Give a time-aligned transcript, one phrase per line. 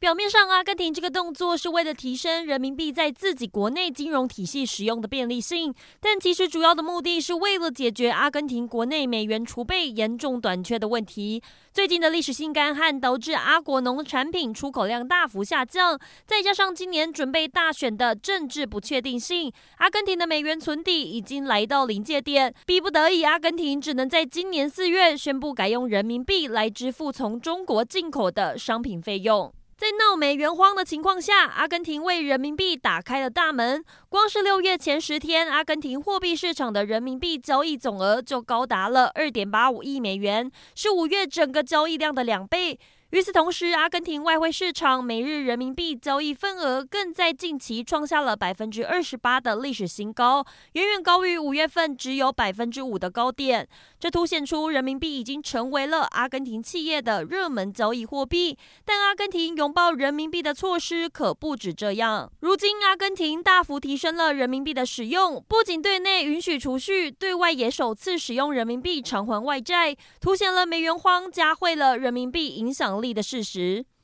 [0.00, 11.42] 表面上，阿根廷这个动作是为了提升人民币在自己国内金融体系使用的便利性，但其实主要的目的是为了解决阿根廷国内美元储备严重短缺的问题。
[11.72, 29.52] 最近的历史性干旱导致阿国农产品出口量大幅下降，再加上今年准备大选的政治不确定性，阿根廷的美元存底已经来到临界点，逼不得已，阿根廷只能在今年四月宣布改用人民币来支付从中国进口的商品费用。
[29.78, 33.84] 在闹美元荒的情况下，阿根廷为人民币打开了大门。
[34.08, 42.76] 光是六月前十天，阿根廷货币市场的人民币交易总额就高达了二点八五亿美元，是五月整个交易量的两倍。
[43.10, 53.66] 与此同时，阿根廷外汇市场每日人民币交易份额更在近期创下了百分之二十八的历史新高，远远高于五月份只有百分之五的高点。
[53.98, 58.58] 这凸显出人民币已经成为了阿根廷企业的热门交易货币。
[58.84, 62.30] 但阿根廷拥抱人民币的措施可不止这样。
[62.40, 73.84] 如今，阿根廷大幅提升了人民币的使用，不仅对内允许储蓄，对外也首次使用人民币偿还外债，凸显了美元荒加会了人民币影响力的事实。